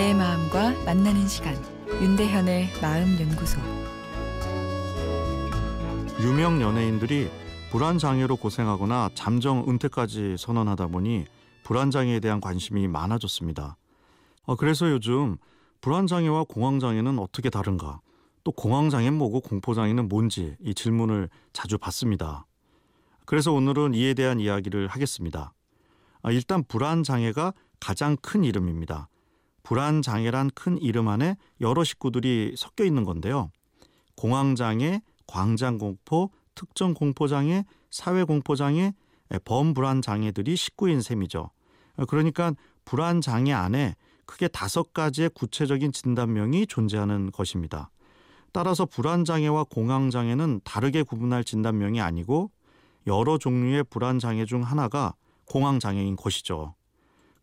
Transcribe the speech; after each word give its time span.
내 0.00 0.14
마음과 0.14 0.82
만나는 0.86 1.28
시간 1.28 1.54
윤대현의 2.00 2.70
마음 2.80 3.20
연구소 3.20 3.60
유명 6.22 6.62
연예인들이 6.62 7.28
불안 7.70 7.98
장애로 7.98 8.36
고생하거나 8.36 9.10
잠정 9.12 9.68
은퇴까지 9.68 10.36
선언하다 10.38 10.86
보니 10.86 11.26
불안 11.64 11.90
장애에 11.90 12.20
대한 12.20 12.40
관심이 12.40 12.88
많아졌습니다. 12.88 13.76
어, 14.44 14.56
그래서 14.56 14.90
요즘 14.90 15.36
불안 15.82 16.06
장애와 16.06 16.44
공황 16.48 16.80
장애는 16.80 17.18
어떻게 17.18 17.50
다른가? 17.50 18.00
또 18.42 18.52
공황 18.52 18.88
장애는 18.88 19.18
뭐고 19.18 19.42
공포 19.42 19.74
장애는 19.74 20.08
뭔지 20.08 20.56
이 20.64 20.72
질문을 20.72 21.28
자주 21.52 21.76
받습니다. 21.76 22.46
그래서 23.26 23.52
오늘은 23.52 23.92
이에 23.92 24.14
대한 24.14 24.40
이야기를 24.40 24.88
하겠습니다. 24.88 25.52
아, 26.22 26.32
일단 26.32 26.64
불안 26.64 27.02
장애가 27.02 27.52
가장 27.80 28.16
큰 28.16 28.44
이름입니다. 28.44 29.10
불안 29.62 30.02
장애란 30.02 30.50
큰 30.54 30.78
이름 30.78 31.08
안에 31.08 31.36
여러 31.60 31.84
식구들이 31.84 32.54
섞여 32.56 32.84
있는 32.84 33.04
건데요. 33.04 33.50
공황 34.16 34.54
장애, 34.54 35.00
광장 35.26 35.78
공포, 35.78 36.30
특정 36.54 36.94
공포 36.94 37.28
장애, 37.28 37.64
사회 37.90 38.24
공포 38.24 38.54
장애, 38.56 38.92
범불안 39.44 40.02
장애들이 40.02 40.56
식구인 40.56 41.00
셈이죠. 41.00 41.50
아, 41.96 42.04
그러니까 42.06 42.52
불안 42.84 43.20
장애 43.20 43.52
안에 43.52 43.94
크게 44.26 44.48
다섯 44.48 44.92
가지의 44.92 45.30
구체적인 45.30 45.92
진단명이 45.92 46.66
존재하는 46.66 47.30
것입니다. 47.32 47.90
따라서 48.52 48.84
불안 48.84 49.24
장애와 49.24 49.64
공황 49.64 50.10
장애는 50.10 50.60
다르게 50.64 51.02
구분할 51.02 51.44
진단명이 51.44 52.00
아니고 52.00 52.50
여러 53.06 53.38
종류의 53.38 53.84
불안 53.84 54.18
장애 54.18 54.44
중 54.44 54.62
하나가 54.62 55.14
공황 55.44 55.78
장애인 55.78 56.16
것이죠. 56.16 56.74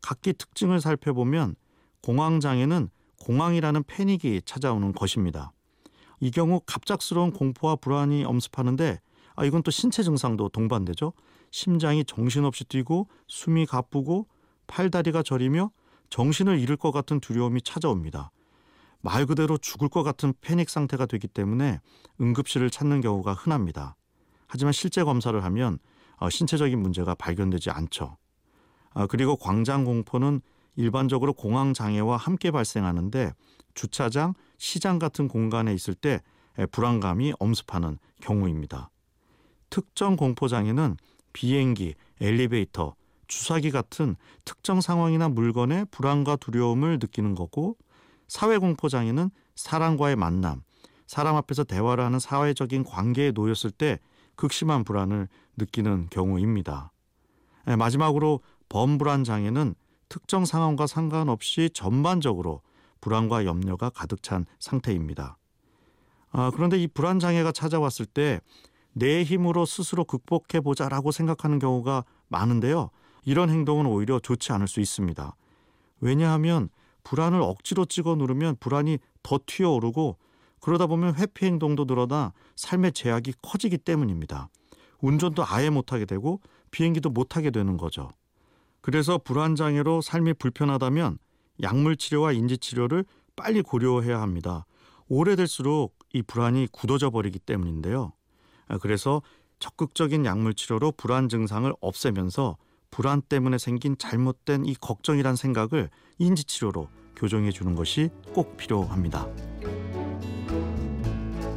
각기 0.02 0.34
특징을 0.34 0.80
살펴보면 0.80 1.56
공황 2.02 2.40
장애는 2.40 2.90
공황이라는 3.22 3.84
패닉이 3.84 4.42
찾아오는 4.46 4.94
것입니다. 4.94 5.52
이 6.20 6.32
경우 6.32 6.62
갑작스러운 6.66 7.32
공포와 7.32 7.76
불안이 7.78 8.24
엄습하는데 8.24 9.00
아 9.36 9.46
이건 9.46 9.64
또 9.64 9.72
신체 9.72 10.04
증상도 10.04 10.50
동반되죠. 10.50 11.14
심장이 11.52 12.04
정신없이 12.04 12.64
뛰고 12.66 13.08
숨이 13.28 13.66
가쁘고 13.66 14.28
팔다리가 14.68 15.24
저리며 15.24 15.72
정신을 16.10 16.60
잃을 16.60 16.78
것 16.78 16.92
같은 16.92 17.20
두려움이 17.20 17.62
찾아옵니다. 17.62 18.32
말 19.02 19.26
그대로 19.26 19.58
죽을 19.58 19.90
것 19.90 20.04
같은 20.04 20.34
패닉 20.42 20.70
상태가 20.70 21.06
되기 21.06 21.28
때문에 21.28 21.80
응급실을 22.20 22.70
찾는 22.70 23.02
경우가 23.02 23.34
흔합니다. 23.34 23.96
하지만 24.48 24.74
실제 24.74 25.04
검사를 25.04 25.42
하면 25.44 25.80
어, 26.18 26.30
신체적인 26.30 26.80
문제가 26.82 27.14
발견되지 27.16 27.70
않죠. 27.70 28.18
아, 28.94 29.06
그리고 29.06 29.36
광장 29.36 29.84
공포는 29.84 30.42
일반적으로 30.78 31.34
공황 31.34 31.74
장애와 31.74 32.16
함께 32.16 32.52
발생하는데 32.52 33.34
주차장, 33.74 34.34
시장 34.58 35.00
같은 35.00 35.28
공간에 35.28 35.74
있을 35.74 35.94
때 35.94 36.22
불안감이 36.72 37.34
엄습하는 37.40 37.98
경우입니다. 38.22 38.90
특정 39.70 40.16
공포 40.16 40.48
장애는 40.48 40.96
비행기, 41.34 41.96
엘리베이터, 42.22 42.96
주사기 43.28 43.72
같은 43.72 44.16
특정 44.46 44.80
상황이나 44.80 45.28
물건에 45.30 45.84
불안과 45.92 46.38
두려움을 46.38 47.00
느끼는 47.02 47.36
거고 47.36 47.76
사회 48.28 48.58
공포 48.58 48.88
장애는 48.88 49.30
사람과의 49.56 50.16
만남, 50.16 50.62
사람 51.08 51.36
앞에서 51.36 51.64
대화를 51.64 52.04
하는 52.04 52.20
사회적인 52.20 52.84
관계에 52.84 53.32
놓였을 53.32 53.72
때 53.72 54.00
극심한 54.36 54.84
불안을 54.84 55.28
느끼는 55.58 56.08
경우입니다. 56.12 56.92
마지막으로 57.78 58.42
범불안 58.70 59.24
장애는 59.24 59.76
특정 60.10 60.46
상황과 60.46 60.88
상관없이 60.88 61.70
전반적으로 61.74 62.62
불안과 63.02 63.46
염려가 63.46 63.90
가득 63.90 64.24
찬 64.24 64.46
상태입니다. 64.60 65.38
아, 66.32 66.52
그런데 66.54 66.78
이 66.78 66.88
불안 66.88 67.20
장애가 67.20 67.52
찾아왔을 67.52 68.06
때 68.06 68.42
내 68.98 69.24
힘으로 69.24 69.68
스스로 69.68 70.04
극복해 70.06 70.60
보자라고 70.62 71.12
생각하는 71.12 71.60
경우가 71.60 72.04
많은데요. 72.30 72.90
이런 73.26 73.52
행동은 73.52 73.86
오히려 73.86 74.20
좋지 74.20 74.52
않을 74.54 74.68
수 74.68 74.80
있습니다. 74.80 75.36
왜냐하면 76.00 76.70
불안을 77.04 77.40
억지로 77.42 77.86
찍어 77.86 78.16
누르면 78.16 78.58
불안이 78.60 78.98
더 79.22 79.40
튀어오르고 79.46 80.18
그러다 80.62 80.88
보면 80.88 81.16
회피 81.16 81.46
행동도 81.46 81.86
늘어나 81.86 82.34
삶의 82.56 82.94
제약이 82.94 83.34
커지기 83.44 83.78
때문입니다. 83.78 84.50
운전도 85.02 85.44
아예 85.46 85.70
못하게 85.70 86.06
되고 86.06 86.42
비행기도 86.72 87.12
못하게 87.12 87.52
되는 87.52 87.78
거죠. 87.78 88.10
그래서 88.82 89.18
불안 89.18 89.56
장애로 89.56 90.02
삶이 90.02 90.34
불편하다면 90.36 91.18
약물 91.62 91.98
치료와 91.98 92.32
인지 92.32 92.58
치료를 92.58 93.06
빨리 93.36 93.62
고려해야 93.62 94.22
합니다. 94.22 94.66
오래될수록 95.08 95.98
이 96.14 96.22
불안이 96.22 96.68
굳어져 96.72 97.10
버리기 97.10 97.40
때문인데요. 97.40 98.14
그래서 98.82 99.22
적극적인 99.60 100.26
약물 100.26 100.54
치료로 100.54 100.94
불안 100.94 101.30
증상을 101.30 101.72
없애면서 101.80 102.58
불안 102.92 103.22
때문에 103.22 103.58
생긴 103.58 103.98
잘못된 103.98 104.66
이 104.66 104.76
걱정이란 104.76 105.36
생각을 105.36 105.90
인지 106.20 106.44
치료로 106.44 106.90
교정해 107.16 107.52
주는 107.52 107.76
것이 107.76 108.10
꼭 108.34 108.58
필요합니다. 108.58 109.28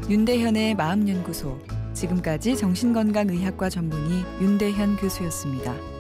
윤대현의 0.09 0.75
마음연구소 0.75 1.61
지금까지 1.93 2.57
정신건강의학과 2.57 3.69
전문의 3.69 4.25
윤대현 4.41 4.97
교수였습니다. 4.97 6.00